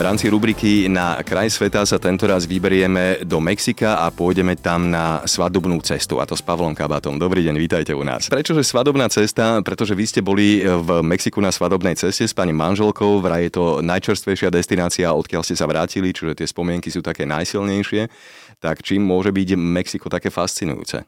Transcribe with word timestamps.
V 0.00 0.08
rámci 0.08 0.32
rubriky 0.32 0.88
Na 0.88 1.20
kraj 1.20 1.52
sveta 1.52 1.84
sa 1.84 2.00
tento 2.00 2.24
raz 2.24 2.48
vyberieme 2.48 3.20
do 3.20 3.36
Mexika 3.36 4.00
a 4.00 4.08
pôjdeme 4.08 4.56
tam 4.56 4.88
na 4.88 5.20
svadobnú 5.28 5.76
cestu 5.84 6.16
a 6.16 6.24
to 6.24 6.32
s 6.32 6.40
Pavlom 6.40 6.72
Kabatom. 6.72 7.20
Dobrý 7.20 7.44
deň, 7.44 7.60
vítajte 7.60 7.92
u 7.92 8.00
nás. 8.00 8.32
Prečože 8.32 8.64
svadobná 8.64 9.12
cesta? 9.12 9.60
Pretože 9.60 9.92
vy 9.92 10.04
ste 10.08 10.24
boli 10.24 10.64
v 10.64 11.04
Mexiku 11.04 11.44
na 11.44 11.52
svadobnej 11.52 12.00
ceste 12.00 12.24
s 12.24 12.32
pani 12.32 12.56
manželkou, 12.56 13.20
vraj 13.20 13.52
je 13.52 13.60
to 13.60 13.64
najčerstvejšia 13.84 14.48
destinácia, 14.48 15.12
odkiaľ 15.12 15.44
ste 15.44 15.52
sa 15.52 15.68
vrátili, 15.68 16.16
čiže 16.16 16.32
tie 16.32 16.48
spomienky 16.48 16.88
sú 16.88 17.04
také 17.04 17.28
najsilnejšie. 17.28 18.08
Tak 18.56 18.80
čím 18.80 19.04
môže 19.04 19.28
byť 19.36 19.52
Mexiko 19.52 20.08
také 20.08 20.32
fascinujúce? 20.32 21.04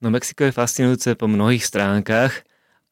No 0.00 0.08
Mexiko 0.08 0.48
je 0.48 0.56
fascinujúce 0.56 1.12
po 1.12 1.28
mnohých 1.28 1.60
stránkach 1.60 2.40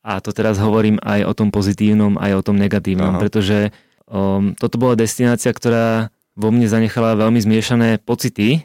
a 0.04 0.20
to 0.20 0.28
teraz 0.28 0.60
hovorím 0.60 1.00
aj 1.00 1.24
o 1.24 1.32
tom 1.32 1.48
pozitívnom, 1.48 2.20
aj 2.20 2.36
o 2.36 2.44
tom 2.44 2.60
negatívnom, 2.60 3.16
Aha. 3.16 3.20
pretože 3.24 3.72
Um, 4.08 4.56
toto 4.56 4.80
bola 4.80 4.96
destinácia, 4.96 5.52
ktorá 5.52 6.08
vo 6.32 6.48
mne 6.48 6.64
zanechala 6.64 7.18
veľmi 7.18 7.38
zmiešané 7.44 8.00
pocity, 8.00 8.64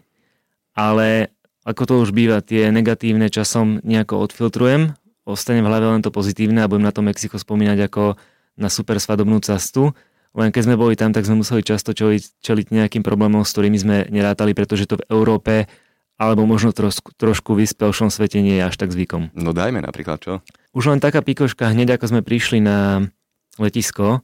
ale 0.72 1.36
ako 1.68 1.84
to 1.84 1.94
už 2.04 2.10
býva, 2.16 2.40
tie 2.44 2.72
negatívne 2.72 3.28
časom 3.28 3.84
nejako 3.84 4.24
odfiltrujem, 4.24 4.96
ostane 5.24 5.64
v 5.64 5.68
hlave 5.68 5.88
len 5.88 6.04
to 6.04 6.12
pozitívne 6.12 6.64
a 6.64 6.70
budem 6.70 6.88
na 6.88 6.96
to 6.96 7.04
Mexiko 7.04 7.40
spomínať 7.40 7.88
ako 7.88 8.20
na 8.60 8.68
super 8.68 9.00
svadobnú 9.00 9.40
cestu. 9.40 9.96
Len 10.34 10.50
keď 10.50 10.62
sme 10.66 10.76
boli 10.80 10.98
tam, 10.98 11.14
tak 11.14 11.24
sme 11.24 11.40
museli 11.40 11.62
často 11.62 11.94
čeliť, 11.94 12.42
čeliť 12.42 12.66
nejakým 12.74 13.06
problémom, 13.06 13.46
s 13.46 13.54
ktorými 13.54 13.78
sme 13.78 13.96
nerátali, 14.10 14.58
pretože 14.58 14.90
to 14.90 15.00
v 15.00 15.08
Európe 15.14 15.54
alebo 16.18 16.46
možno 16.46 16.72
trošku, 16.72 17.14
trošku 17.18 17.58
vyspelšom 17.58 18.14
svete 18.14 18.40
nie 18.40 18.62
je 18.62 18.64
až 18.70 18.76
tak 18.78 18.94
zvykom. 18.94 19.34
No 19.34 19.52
dajme 19.52 19.82
napríklad 19.82 20.22
čo? 20.22 20.34
Už 20.72 20.90
len 20.94 21.02
taká 21.02 21.26
pikoška, 21.26 21.74
hneď 21.74 21.98
ako 21.98 22.06
sme 22.16 22.22
prišli 22.22 22.62
na 22.62 23.10
letisko, 23.58 24.22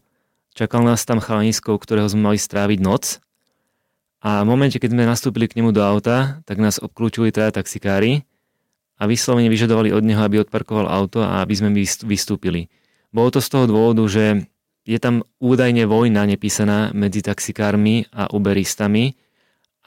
Čakal 0.58 0.82
nás 0.84 1.06
tam 1.06 1.22
chalanisko, 1.22 1.78
ktorého 1.78 2.10
sme 2.10 2.34
mali 2.34 2.40
stráviť 2.42 2.80
noc. 2.82 3.22
A 4.20 4.44
v 4.44 4.50
momente, 4.52 4.76
keď 4.82 4.92
sme 4.92 5.08
nastúpili 5.08 5.48
k 5.48 5.62
nemu 5.62 5.72
do 5.72 5.80
auta, 5.80 6.44
tak 6.44 6.60
nás 6.60 6.82
obklúčili 6.82 7.32
teda 7.32 7.56
taxikári 7.56 8.28
a 9.00 9.08
vyslovene 9.08 9.48
vyžadovali 9.48 9.96
od 9.96 10.04
neho, 10.04 10.20
aby 10.20 10.44
odparkoval 10.44 10.92
auto 10.92 11.24
a 11.24 11.40
aby 11.40 11.54
sme 11.56 11.72
vystúpili. 12.04 12.68
Bolo 13.16 13.32
to 13.32 13.40
z 13.40 13.48
toho 13.48 13.66
dôvodu, 13.66 14.04
že 14.12 14.44
je 14.84 15.00
tam 15.00 15.24
údajne 15.40 15.88
vojna 15.88 16.28
nepísaná 16.28 16.92
medzi 16.92 17.24
taxikármi 17.24 18.12
a 18.12 18.28
uberistami 18.34 19.16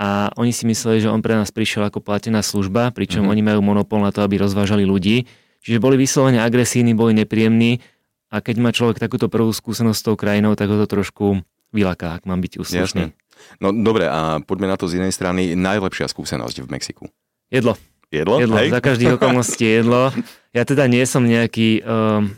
a 0.00 0.32
oni 0.40 0.50
si 0.50 0.64
mysleli, 0.64 1.04
že 1.04 1.12
on 1.12 1.20
pre 1.20 1.36
nás 1.36 1.52
prišiel 1.52 1.86
ako 1.86 2.00
platená 2.00 2.40
služba, 2.40 2.90
pričom 2.90 3.28
mm-hmm. 3.28 3.32
oni 3.36 3.42
majú 3.44 3.60
monopol 3.60 4.00
na 4.00 4.10
to, 4.10 4.24
aby 4.24 4.40
rozvážali 4.40 4.88
ľudí. 4.88 5.28
Čiže 5.62 5.78
boli 5.78 5.94
vyslovene 5.94 6.42
agresívni, 6.42 6.96
boli 6.96 7.14
nepríjemní 7.14 7.78
a 8.32 8.40
keď 8.40 8.56
má 8.64 8.72
človek 8.72 8.96
takúto 8.96 9.28
prvú 9.28 9.52
skúsenosť 9.52 9.98
s 10.00 10.06
tou 10.08 10.16
krajinou, 10.16 10.56
tak 10.56 10.72
ho 10.72 10.80
to 10.80 10.88
trošku 10.88 11.44
vylaká, 11.68 12.16
ak 12.16 12.24
mám 12.24 12.40
byť 12.40 12.64
úslušný. 12.64 13.12
No 13.60 13.76
dobre, 13.76 14.08
a 14.08 14.40
poďme 14.40 14.72
na 14.72 14.80
to 14.80 14.88
z 14.88 14.96
inej 15.04 15.12
strany. 15.12 15.52
Najlepšia 15.52 16.08
skúsenosť 16.08 16.64
v 16.64 16.68
Mexiku? 16.72 17.04
Jedlo. 17.52 17.76
Jedlo? 18.08 18.40
Jedlo, 18.40 18.56
hej? 18.60 18.72
za 18.72 18.80
každých 18.80 19.20
okolností 19.20 19.64
jedlo. 19.64 20.12
Ja 20.52 20.64
teda 20.68 20.84
nie 20.84 21.04
som 21.08 21.24
nejaký 21.24 21.80
um, 21.80 22.32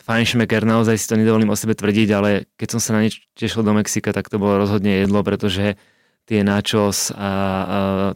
fajnšmeker, 0.00 0.64
naozaj 0.64 0.96
si 0.96 1.08
to 1.08 1.20
nedovolím 1.20 1.52
o 1.52 1.56
sebe 1.56 1.76
tvrdiť, 1.76 2.08
ale 2.16 2.48
keď 2.56 2.68
som 2.76 2.80
sa 2.80 2.96
na 2.96 3.04
niečo 3.04 3.20
tešil 3.36 3.60
do 3.60 3.76
Mexika, 3.76 4.16
tak 4.16 4.32
to 4.32 4.40
bolo 4.40 4.64
rozhodne 4.64 5.04
jedlo, 5.04 5.20
pretože 5.20 5.76
tie 6.24 6.40
nachos 6.40 7.12
a, 7.12 7.16
a 7.16 7.30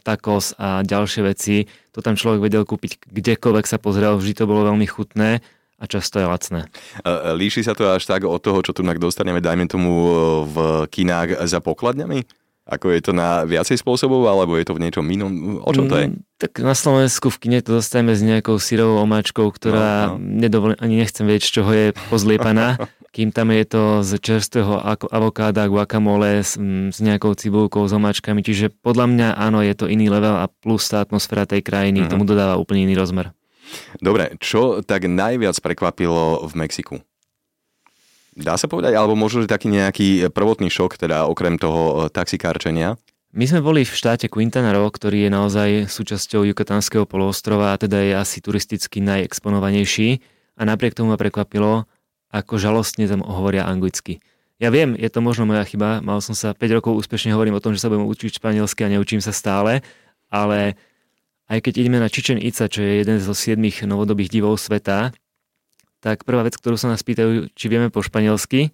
tacos 0.00 0.56
a 0.56 0.80
ďalšie 0.84 1.28
veci, 1.28 1.68
to 1.92 2.00
tam 2.00 2.16
človek 2.16 2.40
vedel 2.40 2.64
kúpiť 2.64 3.08
kdekoľvek 3.08 3.64
sa 3.68 3.76
pozrel, 3.76 4.16
vždy 4.16 4.32
to 4.32 4.44
bolo 4.48 4.68
veľmi 4.68 4.84
chutné 4.88 5.44
a 5.82 5.84
často 5.90 6.22
je 6.22 6.26
lacné. 6.30 6.70
Líši 7.34 7.66
sa 7.66 7.74
to 7.74 7.90
až 7.90 8.06
tak 8.06 8.22
od 8.22 8.38
toho, 8.38 8.62
čo 8.62 8.70
tu 8.70 8.86
dostaneme, 8.86 9.42
dajme 9.42 9.66
tomu 9.66 9.90
e, 9.90 10.10
v 10.46 10.56
kinách 10.86 11.42
za 11.50 11.58
pokladňami? 11.58 12.22
Ako 12.62 12.94
je 12.94 13.02
to 13.02 13.10
na 13.10 13.42
viacej 13.42 13.74
spôsobov, 13.82 14.22
alebo 14.30 14.54
je 14.54 14.62
to 14.62 14.78
v 14.78 14.86
niečom 14.86 15.02
inom? 15.10 15.58
O 15.66 15.70
čom 15.74 15.90
to 15.90 15.98
je? 15.98 16.14
Mm, 16.14 16.22
tak 16.38 16.62
na 16.62 16.78
Slovensku 16.78 17.26
v 17.34 17.40
kine 17.42 17.58
to 17.58 17.82
dostaneme 17.82 18.14
s 18.14 18.22
nejakou 18.22 18.54
syrovou 18.62 19.02
omáčkou, 19.02 19.50
ktorá 19.50 20.14
no, 20.14 20.22
no. 20.22 20.38
Nedovolí, 20.46 20.78
ani 20.78 21.02
nechcem 21.02 21.26
vedieť, 21.26 21.42
z 21.42 21.52
čoho 21.58 21.70
je 21.74 21.86
pozliepaná. 22.06 22.78
Kým 23.12 23.28
tam 23.28 23.52
je 23.52 23.66
to 23.68 23.82
z 24.00 24.16
čerstvého 24.24 24.80
avokáda, 25.12 25.68
guacamole 25.68 26.40
s, 26.40 26.56
s 26.88 26.98
nejakou 27.02 27.36
cibulkou, 27.36 27.84
s 27.84 27.92
omáčkami. 27.92 28.40
Čiže 28.40 28.72
podľa 28.72 29.04
mňa 29.04 29.28
áno, 29.36 29.60
je 29.60 29.74
to 29.76 29.84
iný 29.84 30.08
level 30.08 30.32
a 30.32 30.48
plus 30.48 30.88
tá 30.88 31.04
atmosféra 31.04 31.44
tej 31.44 31.60
krajiny 31.60 32.06
uh-huh. 32.06 32.16
tomu 32.16 32.24
dodáva 32.24 32.56
úplne 32.56 32.88
iný 32.88 32.96
rozmer. 32.96 33.36
Dobre, 33.98 34.36
čo 34.42 34.80
tak 34.82 35.08
najviac 35.08 35.56
prekvapilo 35.60 36.44
v 36.46 36.52
Mexiku? 36.56 36.94
Dá 38.32 38.56
sa 38.56 38.64
povedať, 38.64 38.96
alebo 38.96 39.12
možno, 39.12 39.44
že 39.44 39.52
taký 39.52 39.68
nejaký 39.68 40.32
prvotný 40.32 40.72
šok, 40.72 40.96
teda 40.96 41.28
okrem 41.28 41.60
toho 41.60 42.08
e, 42.08 42.12
taxikárčenia? 42.12 42.96
My 43.36 43.44
sme 43.44 43.60
boli 43.60 43.84
v 43.84 43.92
štáte 43.92 44.28
Quintana 44.28 44.72
Roo, 44.72 44.88
ktorý 44.88 45.28
je 45.28 45.30
naozaj 45.32 45.68
súčasťou 45.88 46.44
Yucatánskeho 46.48 47.04
poloostrova 47.04 47.72
a 47.72 47.80
teda 47.80 48.00
je 48.00 48.12
asi 48.16 48.40
turisticky 48.40 49.04
najexponovanejší 49.04 50.20
a 50.56 50.62
napriek 50.64 50.96
tomu 50.96 51.12
ma 51.12 51.20
prekvapilo, 51.20 51.84
ako 52.32 52.56
žalostne 52.56 53.04
tam 53.04 53.20
hovoria 53.24 53.68
anglicky. 53.68 54.20
Ja 54.60 54.68
viem, 54.72 54.96
je 54.96 55.08
to 55.12 55.24
možno 55.24 55.48
moja 55.48 55.64
chyba, 55.64 56.04
mal 56.04 56.20
som 56.24 56.36
sa 56.36 56.56
5 56.56 56.76
rokov 56.80 56.92
úspešne 57.04 57.32
hovorím 57.36 57.56
o 57.56 57.64
tom, 57.64 57.76
že 57.76 57.84
sa 57.84 57.92
budem 57.92 58.08
učiť 58.08 58.40
španielsky 58.40 58.84
a 58.84 58.92
neučím 58.96 59.20
sa 59.20 59.32
stále, 59.32 59.80
ale 60.32 60.76
aj 61.52 61.60
keď 61.60 61.84
ideme 61.84 62.00
na 62.00 62.08
Chichen 62.08 62.40
Itza, 62.40 62.72
čo 62.72 62.80
je 62.80 63.04
jeden 63.04 63.20
zo 63.20 63.36
siedmých 63.36 63.84
novodobých 63.84 64.32
divov 64.32 64.56
sveta, 64.56 65.12
tak 66.00 66.24
prvá 66.24 66.48
vec, 66.48 66.56
ktorú 66.56 66.80
sa 66.80 66.88
nás 66.88 67.04
pýtajú, 67.04 67.52
či 67.52 67.64
vieme 67.68 67.92
po 67.92 68.00
španielsky, 68.00 68.72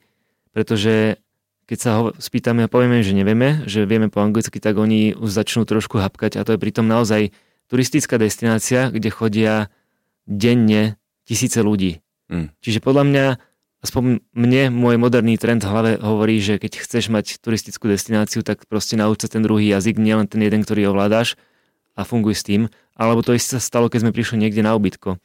pretože 0.55 1.19
keď 1.66 1.78
sa 1.83 1.91
ho 1.99 2.03
spýtame 2.16 2.65
a 2.65 2.71
povieme, 2.71 3.03
že 3.03 3.12
nevieme, 3.12 3.66
že 3.66 3.84
vieme 3.84 4.09
po 4.09 4.22
anglicky, 4.22 4.62
tak 4.62 4.78
oni 4.78 5.19
už 5.19 5.28
začnú 5.28 5.66
trošku 5.66 5.99
hapkať 5.99 6.39
a 6.39 6.47
to 6.47 6.55
je 6.55 6.62
pritom 6.62 6.87
naozaj 6.87 7.34
turistická 7.69 8.16
destinácia, 8.16 8.89
kde 8.89 9.10
chodia 9.10 9.55
denne 10.25 10.97
tisíce 11.28 11.60
ľudí. 11.60 12.00
Mm. 12.33 12.55
Čiže 12.65 12.81
podľa 12.81 13.05
mňa, 13.05 13.25
aspoň 13.84 14.25
mne, 14.33 14.62
môj 14.72 14.97
moderný 14.97 15.37
trend 15.37 15.66
v 15.66 15.69
hlave 15.69 15.93
hovorí, 16.00 16.41
že 16.41 16.56
keď 16.56 16.81
chceš 16.81 17.12
mať 17.12 17.43
turistickú 17.45 17.91
destináciu, 17.91 18.41
tak 18.41 18.65
proste 18.71 18.97
nauč 18.97 19.27
sa 19.27 19.28
ten 19.28 19.45
druhý 19.45 19.69
jazyk, 19.69 20.00
nielen 20.00 20.31
ten 20.31 20.41
jeden, 20.41 20.65
ktorý 20.65 20.95
ovládaš 20.95 21.37
a 21.98 22.06
funguj 22.06 22.38
s 22.38 22.47
tým. 22.47 22.70
Alebo 22.94 23.26
to 23.26 23.34
isté 23.34 23.59
sa 23.59 23.62
stalo, 23.62 23.91
keď 23.91 24.06
sme 24.06 24.14
prišli 24.14 24.38
niekde 24.38 24.62
na 24.62 24.78
ubytko. 24.78 25.19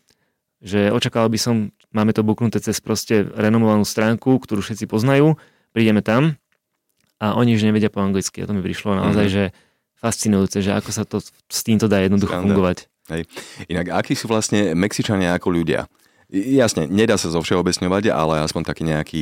Že 0.66 0.90
očakával 0.90 1.30
by 1.30 1.38
som, 1.38 1.56
máme 1.94 2.18
to 2.18 2.26
buknuté 2.26 2.58
cez 2.58 2.82
proste 2.82 3.30
renomovanú 3.38 3.86
stránku, 3.86 4.42
ktorú 4.42 4.66
všetci 4.66 4.90
poznajú, 4.90 5.38
prídeme 5.70 6.02
tam 6.02 6.42
a 7.22 7.38
oni 7.38 7.54
už 7.54 7.70
nevedia 7.70 7.94
po 7.94 8.02
anglicky. 8.02 8.42
A 8.42 8.50
to 8.50 8.58
mi 8.58 8.66
prišlo 8.66 8.98
naozaj, 8.98 9.28
mm-hmm. 9.30 9.54
že 9.54 10.02
fascinujúce, 10.02 10.58
že 10.66 10.74
ako 10.74 10.90
sa 10.90 11.04
to 11.06 11.22
s 11.24 11.62
týmto 11.62 11.86
dá 11.86 12.02
jednoducho 12.02 12.34
Skanda. 12.34 12.50
fungovať. 12.50 12.78
Hej. 13.14 13.22
Inak, 13.70 13.94
akí 13.94 14.16
sú 14.16 14.32
vlastne 14.32 14.74
Mexičania 14.74 15.36
ako 15.36 15.54
ľudia? 15.54 15.86
Jasne, 16.34 16.90
nedá 16.90 17.20
sa 17.20 17.30
zo 17.30 17.44
všeobecňovať, 17.44 18.10
ale 18.10 18.42
aspoň 18.42 18.62
taký 18.66 18.84
nejaký 18.88 19.22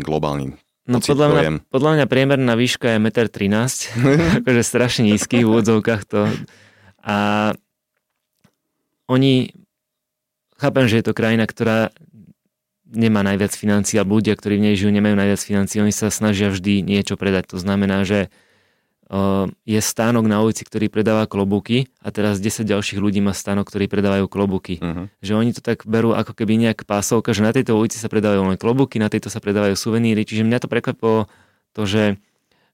globálny 0.00 0.56
No 0.86 1.02
podľa 1.02 1.34
mňa, 1.34 1.50
podľa 1.66 1.90
mňa 1.98 2.04
priemerná 2.06 2.54
výška 2.54 2.94
je 2.94 2.98
1,13 3.02 3.50
m, 3.50 4.22
akože 4.42 4.62
strašne 4.62 5.10
nízky 5.10 5.42
v 5.42 5.50
úvodzovkách 5.50 6.02
to 6.06 6.30
a 7.06 7.16
oni, 9.06 9.54
chápem, 10.58 10.90
že 10.90 10.98
je 10.98 11.04
to 11.06 11.14
krajina, 11.14 11.46
ktorá 11.46 11.94
nemá 12.90 13.22
najviac 13.22 13.54
financií, 13.54 14.02
alebo 14.02 14.18
ľudia, 14.18 14.34
ktorí 14.34 14.58
v 14.58 14.64
nej 14.70 14.74
žijú, 14.74 14.90
nemajú 14.90 15.14
najviac 15.14 15.38
financií, 15.38 15.78
oni 15.78 15.94
sa 15.94 16.10
snažia 16.10 16.50
vždy 16.50 16.82
niečo 16.82 17.14
predať. 17.14 17.54
To 17.54 17.58
znamená, 17.62 18.02
že 18.02 18.34
je 19.62 19.78
stánok 19.78 20.26
na 20.26 20.42
ulici, 20.42 20.66
ktorý 20.66 20.90
predáva 20.90 21.30
klobúky 21.30 21.86
a 22.02 22.10
teraz 22.10 22.42
10 22.42 22.66
ďalších 22.66 22.98
ľudí 22.98 23.22
má 23.22 23.30
stánok, 23.30 23.70
ktorý 23.70 23.86
predávajú 23.86 24.26
klobúky. 24.26 24.82
Uh-huh. 24.82 25.06
Že 25.22 25.32
oni 25.38 25.50
to 25.54 25.62
tak 25.62 25.86
berú 25.86 26.10
ako 26.10 26.34
keby 26.34 26.58
nejak 26.58 26.82
pásovka, 26.82 27.30
že 27.30 27.46
na 27.46 27.54
tejto 27.54 27.78
ulici 27.78 28.02
sa 28.02 28.10
predávajú 28.10 28.50
len 28.50 28.58
klobúky, 28.58 28.98
na 28.98 29.06
tejto 29.06 29.30
sa 29.30 29.38
predávajú 29.38 29.78
suveníry. 29.78 30.26
Čiže 30.26 30.42
mňa 30.42 30.58
to 30.58 30.66
prekvapilo 30.66 31.30
to, 31.70 31.86
že, 31.86 32.18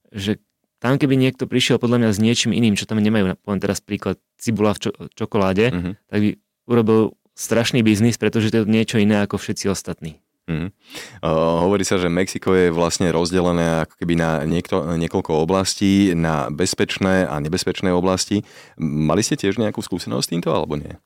že 0.08 0.40
tam 0.82 0.98
keby 0.98 1.14
niekto 1.14 1.46
prišiel 1.46 1.78
podľa 1.78 2.02
mňa 2.02 2.10
s 2.10 2.18
niečím 2.18 2.50
iným, 2.50 2.74
čo 2.74 2.90
tam 2.90 2.98
nemajú, 2.98 3.38
poviem 3.46 3.62
teraz 3.62 3.78
príklad 3.78 4.18
cibula 4.34 4.74
v 4.74 4.90
čo- 4.90 4.96
čokoláde, 5.14 5.70
uh-huh. 5.70 5.94
tak 6.10 6.18
by 6.18 6.30
urobil 6.66 7.14
strašný 7.38 7.86
biznis, 7.86 8.18
pretože 8.18 8.50
to 8.50 8.66
je 8.66 8.68
niečo 8.68 8.98
iné 8.98 9.22
ako 9.22 9.38
všetci 9.38 9.70
ostatní. 9.70 10.18
Uh-huh. 10.50 10.74
Uh, 11.22 11.62
hovorí 11.62 11.86
sa, 11.86 12.02
že 12.02 12.10
Mexiko 12.10 12.50
je 12.50 12.74
vlastne 12.74 13.06
rozdelené 13.14 13.86
ako 13.86 13.94
keby 13.94 14.14
na 14.18 14.42
niekto, 14.42 14.98
niekoľko 14.98 15.46
oblastí, 15.46 16.18
na 16.18 16.50
bezpečné 16.50 17.30
a 17.30 17.38
nebezpečné 17.38 17.94
oblasti. 17.94 18.42
Mali 18.82 19.22
ste 19.22 19.38
tiež 19.38 19.62
nejakú 19.62 19.78
skúsenosť 19.86 20.26
s 20.26 20.30
týmto, 20.34 20.50
alebo 20.50 20.74
nie? 20.74 20.98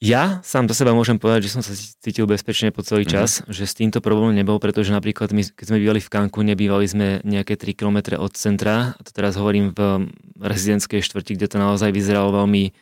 Ja 0.00 0.40
sám 0.40 0.64
za 0.64 0.72
seba 0.72 0.96
môžem 0.96 1.20
povedať, 1.20 1.44
že 1.44 1.52
som 1.52 1.60
sa 1.60 1.76
cítil 1.76 2.24
bezpečne 2.24 2.72
po 2.72 2.80
celý 2.80 3.04
mhm. 3.04 3.12
čas, 3.12 3.44
mm-hmm. 3.44 3.52
že 3.52 3.64
s 3.68 3.76
týmto 3.76 4.00
problém 4.00 4.32
nebol, 4.32 4.56
pretože 4.56 4.96
napríklad 4.96 5.28
my, 5.36 5.44
keď 5.52 5.64
sme 5.68 5.76
bývali 5.76 6.00
v 6.00 6.08
Cancúne, 6.08 6.56
bývali 6.56 6.88
sme 6.88 7.20
nejaké 7.20 7.60
3 7.60 7.76
km 7.76 8.16
od 8.16 8.32
centra, 8.32 8.96
a 8.96 9.00
to 9.04 9.12
teraz 9.12 9.36
hovorím 9.36 9.76
v 9.76 10.08
rezidentskej 10.40 11.04
štvrti, 11.04 11.36
kde 11.36 11.52
to 11.52 11.56
naozaj 11.60 11.92
vyzeralo 11.92 12.32
veľmi 12.32 12.72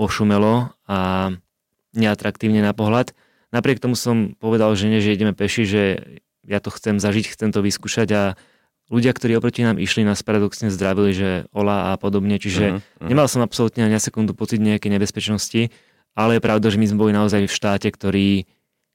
ošumelo 0.00 0.72
a 0.88 1.30
neatraktívne 1.92 2.64
na 2.64 2.72
pohľad. 2.72 3.12
Napriek 3.52 3.78
tomu 3.78 3.94
som 3.94 4.32
povedal 4.34 4.72
žene, 4.74 4.98
že 5.04 5.14
ideme 5.14 5.36
peši, 5.36 5.62
že 5.68 5.82
ja 6.48 6.58
to 6.64 6.72
chcem 6.72 6.96
zažiť, 6.96 7.28
chcem 7.28 7.52
to 7.52 7.60
vyskúšať 7.60 8.08
a 8.16 8.22
ľudia, 8.88 9.12
ktorí 9.12 9.36
oproti 9.36 9.68
nám 9.68 9.76
išli, 9.76 10.00
nás 10.00 10.24
paradoxne 10.24 10.72
zdravili, 10.72 11.12
že 11.12 11.28
ola 11.52 11.92
a 11.92 12.00
podobne, 12.00 12.40
čiže 12.40 12.64
uh-huh, 12.64 12.80
uh-huh. 12.80 13.08
nemal 13.08 13.28
som 13.28 13.44
absolútne 13.44 13.84
ani 13.84 14.00
sekundu 14.00 14.32
pocit 14.32 14.64
nejakej 14.64 14.96
nebezpečnosti 14.96 15.70
ale 16.14 16.38
je 16.38 16.44
pravda, 16.46 16.70
že 16.70 16.78
my 16.78 16.86
sme 16.86 17.00
boli 17.02 17.12
naozaj 17.12 17.46
v 17.46 17.52
štáte, 17.52 17.90
ktorý 17.90 18.46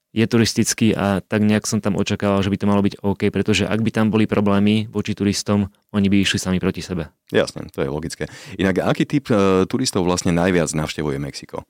je 0.10 0.25
turistický 0.25 0.98
a 0.98 1.21
tak 1.21 1.45
nejak 1.45 1.69
som 1.69 1.86
tam 1.86 1.94
očakával, 1.94 2.42
že 2.42 2.50
by 2.50 2.57
to 2.57 2.66
malo 2.66 2.81
byť 2.81 3.06
OK, 3.06 3.30
pretože 3.30 3.69
ak 3.69 3.86
by 3.86 3.94
tam 3.94 4.10
boli 4.10 4.25
problémy 4.25 4.89
voči 4.89 5.13
turistom, 5.13 5.69
oni 5.94 6.10
by 6.10 6.25
išli 6.25 6.42
sami 6.42 6.57
proti 6.57 6.81
sebe. 6.81 7.13
Jasne, 7.30 7.69
to 7.69 7.86
je 7.86 7.89
logické. 7.94 8.25
Inak 8.57 8.81
aký 8.81 9.06
typ 9.06 9.30
e, 9.30 9.69
turistov 9.69 10.10
vlastne 10.10 10.33
najviac 10.33 10.74
navštevuje 10.74 11.21
Mexiko? 11.21 11.62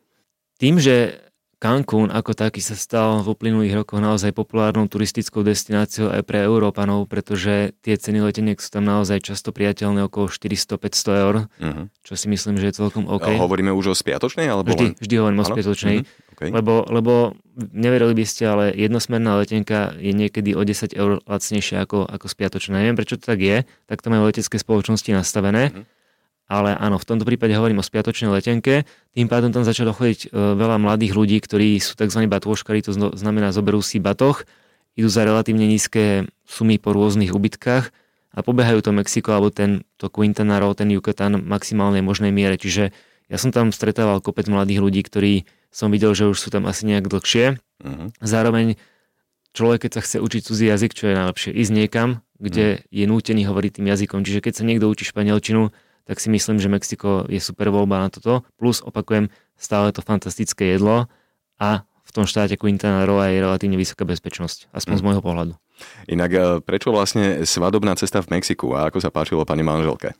Tým, 0.55 0.79
že 0.79 1.19
Cancún 1.59 2.07
ako 2.07 2.31
taký 2.39 2.63
sa 2.63 2.71
stal 2.79 3.19
v 3.19 3.35
uplynulých 3.35 3.83
rokoch 3.83 3.99
naozaj 3.99 4.31
populárnou 4.31 4.87
turistickou 4.87 5.43
destináciou 5.43 6.07
aj 6.07 6.23
pre 6.23 6.39
Európanov, 6.47 7.03
pretože 7.11 7.75
tie 7.83 7.99
ceny 7.99 8.23
leteniek 8.23 8.55
sú 8.63 8.71
tam 8.71 8.87
naozaj 8.87 9.19
často 9.19 9.51
priateľné 9.51 10.07
okolo 10.07 10.31
400-500 10.31 11.19
eur, 11.19 11.35
uh-huh. 11.51 11.91
čo 11.99 12.13
si 12.15 12.31
myslím, 12.31 12.55
že 12.63 12.71
je 12.71 12.79
celkom 12.79 13.11
OK. 13.11 13.27
A 13.27 13.35
hovoríme 13.35 13.75
už 13.75 13.91
o 13.91 13.95
spiatočnej? 13.95 14.47
Alebo 14.47 14.71
vždy, 14.71 14.85
len... 14.87 15.03
vždy 15.03 15.15
hovorím 15.19 15.39
o 15.43 15.47
spiatočnej, 15.51 15.97
uh-huh. 15.99 16.31
okay. 16.39 16.47
lebo, 16.47 16.87
lebo 16.87 17.35
neverili 17.75 18.15
by 18.15 18.23
ste, 18.23 18.47
ale 18.47 18.71
jednosmerná 18.71 19.43
letenka 19.43 19.99
je 19.99 20.15
niekedy 20.15 20.55
o 20.55 20.63
10 20.63 20.95
eur 20.95 21.19
lacnejšia 21.27 21.83
ako, 21.83 22.07
ako 22.07 22.25
spiatočná. 22.31 22.79
Neviem, 22.79 22.95
prečo 22.95 23.19
to 23.19 23.35
tak 23.35 23.43
je, 23.43 23.67
tak 23.83 23.99
to 23.99 24.07
majú 24.07 24.31
letecké 24.31 24.55
spoločnosti 24.55 25.11
nastavené. 25.11 25.75
Uh-huh 25.75 25.98
ale 26.49 26.73
áno, 26.73 26.97
v 26.97 27.05
tomto 27.05 27.29
prípade 27.29 27.53
hovorím 27.53 27.79
o 27.79 27.85
spiatočnej 27.85 28.33
letenke. 28.33 28.89
Tým 29.13 29.29
pádom 29.29 29.53
tam 29.53 29.61
začalo 29.61 29.93
chodiť 29.93 30.33
e, 30.33 30.57
veľa 30.57 30.81
mladých 30.81 31.13
ľudí, 31.13 31.37
ktorí 31.37 31.77
sú 31.77 31.93
tzv. 31.93 32.25
batôškari, 32.25 32.81
to 32.81 32.91
znamená 33.13 33.53
zoberú 33.53 33.85
si 33.85 34.01
batoch, 34.01 34.49
idú 34.97 35.07
za 35.13 35.29
relatívne 35.29 35.69
nízke 35.69 36.25
sumy 36.49 36.81
po 36.81 36.91
rôznych 36.97 37.29
ubytkách 37.29 37.93
a 38.33 38.39
pobehajú 38.41 38.81
to 38.81 38.91
Mexiko 38.91 39.37
alebo 39.37 39.53
ten, 39.53 39.85
to 40.01 40.09
Quintana 40.09 40.57
Roo, 40.57 40.73
ten 40.73 40.89
Yucatan 40.89 41.37
v 41.37 41.45
maximálnej 41.45 42.01
možnej 42.01 42.33
miere. 42.33 42.57
Čiže 42.57 42.89
ja 43.29 43.37
som 43.37 43.53
tam 43.53 43.69
stretával 43.69 44.17
kopec 44.25 44.49
mladých 44.49 44.81
ľudí, 44.81 45.01
ktorí 45.05 45.33
som 45.69 45.93
videl, 45.93 46.17
že 46.17 46.25
už 46.25 46.37
sú 46.37 46.49
tam 46.49 46.65
asi 46.65 46.89
nejak 46.89 47.05
dlhšie. 47.05 47.61
Uh-huh. 47.85 48.09
Zároveň 48.25 48.81
človek, 49.53 49.85
keď 49.85 49.91
sa 49.97 50.01
chce 50.01 50.17
učiť 50.17 50.41
cudzí 50.49 50.65
jazyk, 50.65 50.97
čo 50.97 51.13
je 51.13 51.13
najlepšie, 51.13 51.51
ísť 51.53 51.71
niekam, 51.73 52.25
kde 52.41 52.81
uh-huh. 52.81 52.89
je 52.89 53.05
nútený 53.05 53.45
hovoriť 53.45 53.71
tým 53.81 53.87
jazykom. 53.89 54.25
Čiže 54.25 54.41
keď 54.41 54.53
sa 54.57 54.63
niekto 54.65 54.89
učí 54.89 55.05
španielčinu, 55.05 55.69
tak 56.09 56.17
si 56.17 56.33
myslím, 56.33 56.57
že 56.57 56.73
Mexiko 56.73 57.29
je 57.29 57.37
super 57.37 57.69
voľba 57.69 58.01
na 58.01 58.09
toto. 58.09 58.41
Plus, 58.57 58.81
opakujem, 58.81 59.29
stále 59.53 59.93
to 59.93 60.01
fantastické 60.01 60.73
jedlo 60.73 61.05
a 61.61 61.85
v 61.85 62.11
tom 62.11 62.25
štáte 62.25 62.57
Quintana 62.57 63.05
Roo 63.05 63.21
je 63.21 63.37
relatívne 63.37 63.77
vysoká 63.77 64.09
bezpečnosť, 64.09 64.73
aspoň 64.73 64.93
mm. 64.97 64.99
z 64.99 65.05
môjho 65.05 65.21
pohľadu. 65.21 65.53
Inak 66.09 66.31
e, 66.33 66.39
prečo 66.65 66.89
vlastne 66.89 67.45
svadobná 67.45 67.93
cesta 67.93 68.25
v 68.25 68.41
Mexiku 68.41 68.73
a 68.73 68.89
ako 68.89 68.97
sa 68.97 69.13
páčilo 69.13 69.45
pani 69.45 69.61
manželke? 69.61 70.17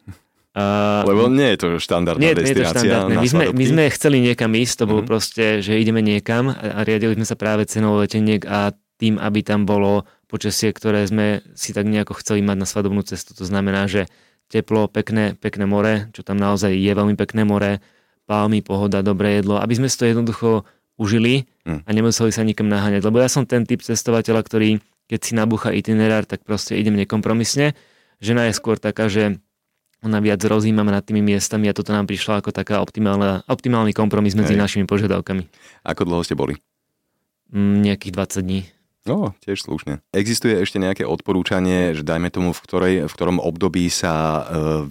Uh, 0.53 1.01
Lebo 1.09 1.25
nie 1.29 1.53
je 1.53 1.57
to 1.57 1.67
štandardná 1.81 2.21
nie, 2.21 2.37
destinácia. 2.37 2.53
Nie 2.53 2.61
je 2.61 2.69
to 2.69 2.77
štandardné. 2.77 3.15
My 3.17 3.29
sme, 3.29 3.43
my 3.49 3.65
sme 3.65 3.83
chceli 3.89 4.17
niekam 4.21 4.51
ísť, 4.53 4.73
to 4.77 4.85
bolo 4.85 5.01
mm 5.01 5.09
proste, 5.09 5.65
že 5.65 5.81
ideme 5.81 6.05
niekam 6.05 6.53
a 6.53 6.85
riadili 6.85 7.17
sme 7.17 7.25
sa 7.25 7.33
práve 7.33 7.65
cenou 7.65 7.97
leteniek 7.97 8.45
a 8.45 8.77
tým, 9.01 9.17
aby 9.17 9.41
tam 9.41 9.65
bolo 9.65 10.05
počasie, 10.29 10.69
ktoré 10.69 11.01
sme 11.09 11.41
si 11.57 11.73
tak 11.73 11.89
nejako 11.89 12.13
chceli 12.21 12.45
mať 12.45 12.57
na 12.61 12.67
svadobnú 12.69 13.01
cestu. 13.01 13.33
To 13.33 13.45
znamená, 13.47 13.89
že 13.89 14.05
teplo, 14.49 14.89
pekné, 14.89 15.37
pekné 15.37 15.69
more, 15.69 16.09
čo 16.11 16.25
tam 16.25 16.41
naozaj 16.41 16.73
je 16.73 16.91
veľmi 16.91 17.13
pekné 17.13 17.45
more, 17.45 17.79
palmy, 18.25 18.65
pohoda, 18.65 19.05
dobré 19.05 19.41
jedlo, 19.41 19.61
aby 19.61 19.77
sme 19.77 19.87
si 19.89 19.97
to 19.97 20.09
jednoducho 20.09 20.65
užili 20.99 21.47
hm. 21.63 21.85
a 21.85 21.89
nemuseli 21.93 22.33
sa 22.33 22.43
nikam 22.43 22.67
naháňať. 22.67 23.05
Lebo 23.05 23.21
ja 23.21 23.29
som 23.29 23.45
ten 23.45 23.63
typ 23.63 23.79
cestovateľa, 23.85 24.41
ktorý 24.43 24.81
keď 25.09 25.19
si 25.25 25.33
nabúcha 25.33 25.73
itinerár, 25.73 26.29
tak 26.29 26.45
proste 26.45 26.77
idem 26.77 26.93
nekompromisne. 26.93 27.73
Žena 28.21 28.45
je 28.45 28.53
skôr 28.53 28.77
taká, 28.77 29.09
že 29.09 29.41
ona 30.05 30.21
viac 30.21 30.39
rozímame 30.45 30.93
nad 30.93 31.01
tými 31.01 31.19
miestami 31.19 31.67
a 31.67 31.75
toto 31.75 31.91
nám 31.91 32.05
prišlo 32.05 32.39
ako 32.39 32.53
taká 32.53 32.79
optimálna, 32.79 33.43
optimálny 33.49 33.91
kompromis 33.91 34.37
medzi 34.37 34.53
Hej. 34.53 34.61
našimi 34.61 34.85
požiadavkami. 34.85 35.49
Ako 35.83 36.05
dlho 36.05 36.21
ste 36.23 36.37
boli? 36.37 36.61
Mm, 37.49 37.89
nejakých 37.89 38.13
20 38.13 38.45
dní. 38.45 38.61
No, 39.07 39.31
tiež 39.39 39.63
slušne. 39.63 40.03
Existuje 40.11 40.59
ešte 40.59 40.75
nejaké 40.75 41.07
odporúčanie, 41.07 41.95
že 41.95 42.03
dajme 42.03 42.27
tomu, 42.27 42.51
v, 42.51 42.59
ktorej, 42.59 42.95
v 43.07 43.13
ktorom 43.15 43.39
období 43.39 43.87
sa 43.87 44.11
e, 44.11 44.41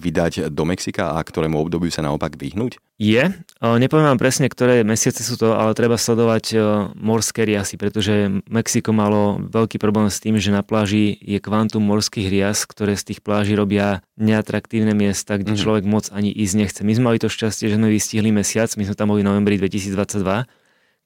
vydať 0.01 0.49
do 0.49 0.63
Mexika 0.65 1.13
a 1.13 1.21
ktorému 1.21 1.61
obdobiu 1.61 1.93
sa 1.93 2.01
naopak 2.01 2.33
vyhnúť? 2.33 2.81
Je. 2.97 3.29
E, 3.29 3.31
nepoviem 3.61 4.09
vám 4.09 4.17
presne, 4.17 4.49
ktoré 4.49 4.81
mesiace 4.81 5.21
sú 5.21 5.37
to, 5.37 5.53
ale 5.53 5.77
treba 5.77 5.93
sledovať 5.93 6.45
e, 6.51 6.57
morské 6.97 7.45
riasy, 7.45 7.77
pretože 7.77 8.41
Mexiko 8.49 8.89
malo 8.97 9.37
veľký 9.45 9.77
problém 9.77 10.09
s 10.09 10.17
tým, 10.17 10.41
že 10.41 10.49
na 10.49 10.65
pláži 10.65 11.13
je 11.21 11.37
kvantum 11.37 11.85
morských 11.85 12.33
rias, 12.33 12.65
ktoré 12.65 12.97
z 12.97 13.13
tých 13.13 13.19
pláží 13.21 13.53
robia 13.53 14.01
neatraktívne 14.17 14.97
miesta, 14.97 15.37
kde 15.37 15.53
mm-hmm. 15.53 15.63
človek 15.63 15.83
moc 15.85 16.09
ani 16.09 16.33
ísť 16.33 16.55
nechce. 16.57 16.79
My 16.81 16.97
sme 16.97 17.13
mali 17.13 17.21
to 17.21 17.29
šťastie, 17.29 17.69
že 17.69 17.77
sme 17.77 17.93
vystihli 17.93 18.33
mesiac, 18.33 18.73
my 18.73 18.89
sme 18.89 18.97
tam 18.97 19.13
boli 19.13 19.21
v 19.21 19.29
novembri 19.29 19.61
2022 19.61 20.49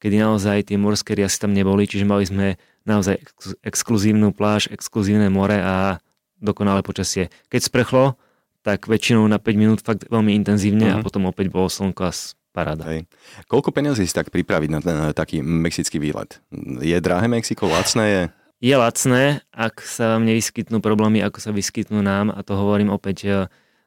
kedy 0.03 0.19
naozaj 0.19 0.67
tie 0.67 0.75
morské 0.75 1.15
riasy 1.15 1.39
tam 1.39 1.55
neboli, 1.55 1.87
čiže 1.87 2.03
mali 2.03 2.27
sme 2.27 2.59
naozaj 2.83 3.19
ex- 3.19 3.57
exkluzívnu 3.63 4.31
pláž, 4.35 4.71
exkluzívne 4.71 5.27
more 5.27 5.57
a 5.59 5.97
dokonalé 6.39 6.83
počasie. 6.83 7.31
Keď 7.47 7.61
sprchlo, 7.71 8.03
tak 8.63 8.87
väčšinou 8.87 9.27
na 9.27 9.39
5 9.39 9.59
minút 9.59 9.79
fakt 9.83 10.07
veľmi 10.07 10.35
intenzívne 10.35 10.87
uh-huh. 10.87 10.95
a 10.95 11.01
mhm. 11.01 11.05
potom 11.05 11.23
opäť 11.27 11.51
bolo 11.51 11.67
slnko 11.67 12.01
a 12.07 12.11
paráda. 12.53 12.85
Hej. 12.93 13.09
Koľko 13.49 13.73
peniazí 13.73 14.05
si 14.05 14.13
tak 14.13 14.29
pripraviť 14.29 14.69
na, 14.69 14.79
na 14.83 15.07
taký 15.09 15.41
mexický 15.41 15.97
výlet? 15.97 16.37
Je 16.79 16.93
drahé 17.01 17.25
Mexiko? 17.25 17.65
Lacné 17.65 18.05
je? 18.05 18.23
Je 18.63 18.75
lacné, 18.77 19.43
ak 19.51 19.83
sa 19.83 20.15
vám 20.15 20.23
nevyskytnú 20.23 20.79
problémy, 20.79 21.19
ako 21.25 21.41
sa 21.43 21.51
vyskytnú 21.51 21.99
nám 21.99 22.31
a 22.31 22.45
to 22.45 22.55
hovorím 22.55 22.95
opäť, 22.95 23.17
e, 23.25 23.31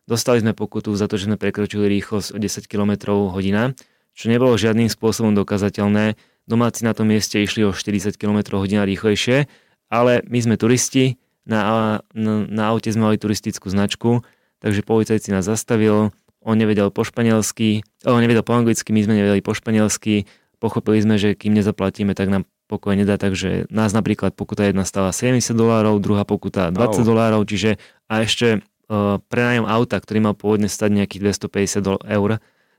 dostali 0.04 0.44
sme 0.44 0.52
pokutu 0.52 0.92
za 0.92 1.08
to, 1.08 1.16
že 1.16 1.32
sme 1.32 1.40
prekročili 1.40 1.88
rýchlosť 1.88 2.36
o 2.36 2.38
10 2.42 2.68
km 2.68 2.92
hodina 3.32 3.72
čo 4.16 4.32
nebolo 4.32 4.56
žiadnym 4.56 4.88
spôsobom 4.88 5.36
dokazateľné. 5.36 6.16
Domáci 6.46 6.86
na 6.86 6.94
tom 6.94 7.10
mieste 7.10 7.42
išli 7.42 7.66
o 7.66 7.74
40 7.74 8.14
km 8.14 8.58
hodina 8.58 8.86
rýchlejšie, 8.86 9.50
ale 9.90 10.22
my 10.30 10.38
sme 10.38 10.54
turisti, 10.54 11.18
na, 11.46 12.02
na, 12.10 12.32
na 12.46 12.62
aute 12.74 12.90
sme 12.90 13.10
mali 13.10 13.18
turistickú 13.18 13.70
značku, 13.70 14.26
takže 14.58 14.82
policajt 14.82 15.26
si 15.26 15.30
nás 15.30 15.46
zastavil, 15.46 16.10
on 16.42 16.54
nevedel 16.58 16.90
po 16.94 17.02
španielsky, 17.02 17.82
on 18.06 18.22
nevedel 18.22 18.42
po 18.46 18.54
anglicky, 18.54 18.94
my 18.94 19.02
sme 19.02 19.14
nevedeli 19.18 19.42
po 19.42 19.54
španielsky, 19.54 20.26
pochopili 20.58 21.02
sme, 21.02 21.18
že 21.18 21.34
kým 21.34 21.54
nezaplatíme, 21.54 22.14
tak 22.14 22.30
nám 22.30 22.46
pokoj 22.66 22.98
nedá, 22.98 23.14
takže 23.14 23.70
nás 23.70 23.94
napríklad 23.94 24.34
pokuta 24.34 24.66
jedna 24.66 24.82
stala 24.82 25.14
70 25.14 25.54
dolárov, 25.54 26.02
druhá 26.02 26.26
pokuta 26.26 26.74
20 26.74 27.02
oh. 27.02 27.06
dolárov, 27.06 27.42
čiže 27.46 27.78
a 28.10 28.26
ešte 28.26 28.58
uh, 28.58 29.22
prenájom 29.30 29.66
auta, 29.70 30.02
ktorý 30.02 30.30
mal 30.30 30.34
pôvodne 30.34 30.66
stať 30.66 30.98
nejakých 30.98 31.46
250 31.46 32.10
eur, 32.10 32.30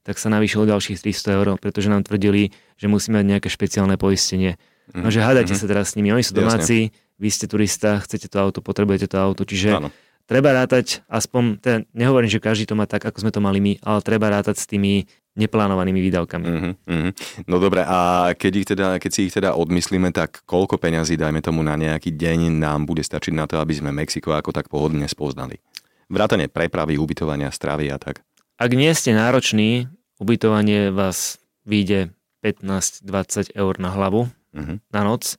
tak 0.08 0.16
sa 0.16 0.32
navýšilo 0.32 0.64
ďalších 0.64 1.04
300 1.04 1.36
eur, 1.36 1.48
pretože 1.60 1.92
nám 1.92 2.08
tvrdili, 2.08 2.56
že 2.80 2.88
musíme 2.88 3.20
mať 3.20 3.28
nejaké 3.28 3.50
špeciálne 3.52 4.00
poistenie. 4.00 4.56
No, 4.96 5.12
že 5.12 5.20
hádajte 5.20 5.52
mm-hmm. 5.52 5.68
sa 5.68 5.72
teraz 5.76 5.92
s 5.92 5.96
nimi, 6.00 6.16
oni 6.16 6.24
sú 6.24 6.32
domáci, 6.32 6.88
Jasne. 6.88 7.20
vy 7.20 7.28
ste 7.28 7.46
turista, 7.52 8.00
chcete 8.00 8.32
to 8.32 8.40
auto, 8.40 8.64
potrebujete 8.64 9.12
to 9.12 9.20
auto, 9.20 9.44
čiže 9.44 9.76
Áno. 9.76 9.92
treba 10.24 10.56
rátať 10.56 11.04
aspoň, 11.12 11.60
teda 11.60 11.78
nehovorím, 11.92 12.32
že 12.32 12.40
každý 12.40 12.64
to 12.64 12.80
má 12.80 12.88
tak, 12.88 13.04
ako 13.04 13.20
sme 13.20 13.36
to 13.36 13.44
mali 13.44 13.60
my, 13.60 13.74
ale 13.84 14.00
treba 14.00 14.32
rátať 14.32 14.64
s 14.64 14.66
tými 14.72 15.04
neplánovanými 15.36 16.00
výdavkami. 16.08 16.46
Mm-hmm. 16.48 17.10
No 17.52 17.60
dobre, 17.60 17.84
a 17.84 18.32
keď, 18.32 18.54
ich 18.56 18.68
teda, 18.72 18.88
keď 18.96 19.12
si 19.12 19.28
ich 19.28 19.36
teda 19.36 19.60
odmyslíme, 19.60 20.16
tak 20.16 20.48
koľko 20.48 20.80
peňazí, 20.80 21.20
dajme 21.20 21.44
tomu 21.44 21.68
na 21.68 21.76
nejaký 21.76 22.16
deň, 22.16 22.56
nám 22.56 22.88
bude 22.88 23.04
stačiť 23.04 23.36
na 23.36 23.44
to, 23.44 23.60
aby 23.60 23.76
sme 23.76 23.92
Mexiko 23.92 24.32
ako 24.32 24.56
tak 24.56 24.72
pohodlne 24.72 25.06
spoznali? 25.12 25.60
Vrátane 26.08 26.48
prepravy, 26.48 26.96
ubytovania, 26.96 27.52
stravy 27.52 27.92
a 27.92 28.00
tak. 28.00 28.24
Ak 28.58 28.72
nie 28.74 28.90
ste 28.98 29.14
nároční, 29.14 29.92
ubytovanie 30.18 30.90
vás 30.94 31.38
vyjde 31.66 32.14
15-20 32.42 33.54
eur 33.58 33.74
na 33.82 33.90
hlavu 33.94 34.30
uh-huh. 34.54 34.78
na 34.94 35.02
noc. 35.04 35.38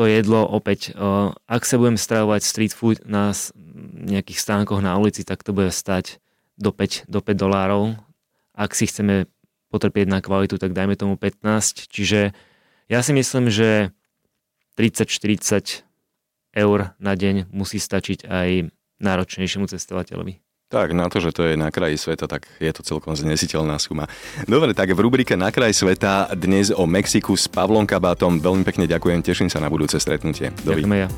To 0.00 0.08
jedlo 0.08 0.48
opäť, 0.48 0.96
ak 1.44 1.62
sa 1.68 1.76
budem 1.76 2.00
stravovať 2.00 2.40
street 2.40 2.72
food 2.72 3.04
na 3.04 3.36
nejakých 3.92 4.40
stánkoch 4.40 4.80
na 4.80 4.96
ulici, 4.96 5.20
tak 5.20 5.44
to 5.44 5.52
bude 5.52 5.68
stať 5.68 6.16
do 6.56 6.72
5, 6.72 7.12
do 7.12 7.20
5 7.20 7.36
dolárov. 7.36 8.00
Ak 8.56 8.72
si 8.72 8.88
chceme 8.88 9.28
potrpieť 9.68 10.08
na 10.08 10.24
kvalitu, 10.24 10.56
tak 10.56 10.72
dajme 10.72 10.96
tomu 10.96 11.20
15. 11.20 11.92
Čiže 11.92 12.32
ja 12.88 13.00
si 13.04 13.12
myslím, 13.12 13.52
že 13.52 13.92
30-40 14.80 15.84
eur 16.56 16.78
na 16.96 17.12
deň 17.12 17.52
musí 17.52 17.76
stačiť 17.76 18.24
aj 18.24 18.72
náročnejšiemu 18.96 19.68
cestovateľovi. 19.68 20.40
Tak, 20.72 20.96
na 20.96 21.04
to, 21.12 21.20
že 21.20 21.36
to 21.36 21.44
je 21.44 21.60
na 21.60 21.68
kraji 21.68 22.00
sveta, 22.00 22.24
tak 22.24 22.48
je 22.56 22.72
to 22.72 22.80
celkom 22.80 23.12
znesiteľná 23.12 23.76
suma. 23.76 24.08
Dobre, 24.48 24.72
tak 24.72 24.88
v 24.96 25.04
rubrike 25.04 25.36
Na 25.36 25.52
kraj 25.52 25.76
sveta 25.76 26.32
dnes 26.32 26.72
o 26.72 26.88
Mexiku 26.88 27.36
s 27.36 27.44
Pavlom 27.44 27.84
Kabátom. 27.84 28.40
Veľmi 28.40 28.64
pekne 28.64 28.88
ďakujem, 28.88 29.20
teším 29.20 29.52
sa 29.52 29.60
na 29.60 29.68
budúce 29.68 30.00
stretnutie. 30.00 30.48
Ďakujeme 30.64 30.96
ja. 30.96 31.08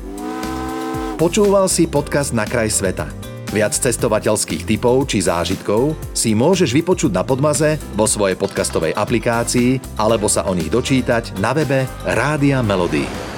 Počúval 1.15 1.71
si 1.71 1.87
podcast 1.87 2.35
Na 2.35 2.43
kraj 2.43 2.67
sveta. 2.67 3.07
Viac 3.55 3.71
cestovateľských 3.71 4.67
typov 4.67 5.07
či 5.07 5.23
zážitkov 5.23 5.95
si 6.11 6.35
môžeš 6.35 6.75
vypočuť 6.75 7.15
na 7.15 7.23
Podmaze 7.23 7.79
vo 7.95 8.03
svojej 8.03 8.35
podcastovej 8.35 8.91
aplikácii 8.91 9.79
alebo 9.95 10.27
sa 10.27 10.43
o 10.43 10.51
nich 10.51 10.67
dočítať 10.67 11.39
na 11.39 11.55
webe 11.55 11.87
Rádia 12.03 12.59
Melody. 12.59 13.34